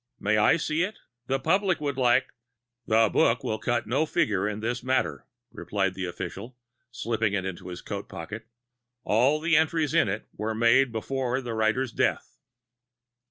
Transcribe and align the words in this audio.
May 0.19 0.37
I 0.37 0.57
see 0.57 0.81
it? 0.81 0.97
The 1.27 1.39
public 1.39 1.79
would 1.79 1.95
like" 1.95 2.33
"The 2.87 3.07
book 3.07 3.43
will 3.43 3.59
cut 3.59 3.85
no 3.85 4.07
figure 4.07 4.49
in 4.49 4.59
this 4.59 4.81
matter," 4.83 5.27
replied 5.51 5.93
the 5.93 6.05
official, 6.07 6.57
slipping 6.89 7.33
it 7.33 7.45
into 7.45 7.67
his 7.67 7.81
coat 7.83 8.09
pocket; 8.09 8.47
"all 9.03 9.39
the 9.39 9.55
entries 9.55 9.93
in 9.93 10.09
it 10.09 10.27
were 10.35 10.55
made 10.55 10.91
before 10.91 11.39
the 11.39 11.53
writer's 11.53 11.91
death." 11.91 12.39